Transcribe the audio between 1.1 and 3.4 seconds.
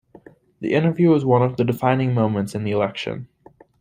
was one of the defining moments in the election.